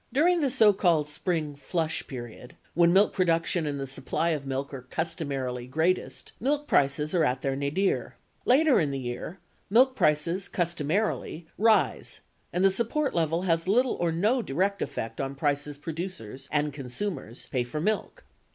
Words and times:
During 0.11 0.41
the 0.41 0.49
so 0.49 0.73
called 0.73 1.09
spring 1.09 1.55
"flush" 1.55 2.07
period, 2.07 2.55
when 2.73 2.91
milk 2.91 3.13
production 3.13 3.67
and 3.67 3.79
the 3.79 3.85
supply 3.85 4.29
of 4.29 4.47
milk 4.47 4.73
are 4.73 4.81
customarily 4.81 5.67
greatest, 5.67 6.31
milk 6.39 6.65
prices 6.67 7.13
are 7.13 7.23
at 7.23 7.43
their 7.43 7.55
nadir; 7.55 8.15
later 8.43 8.79
in 8.79 8.89
the 8.89 8.97
year, 8.97 9.37
milk 9.69 9.95
prices 9.95 10.47
customarily 10.49 11.45
rise 11.55 12.21
and 12.51 12.65
the 12.65 12.71
support 12.71 13.13
level 13.13 13.43
has 13.43 13.67
little 13.67 13.93
or 13.93 14.11
no 14.11 14.41
direct 14.41 14.81
effect 14.81 15.21
on 15.21 15.35
prices 15.35 15.77
producers 15.77 16.47
(and 16.51 16.73
consumers) 16.73 17.45
pay 17.51 17.63
for 17.63 17.79
milk. 17.79 18.23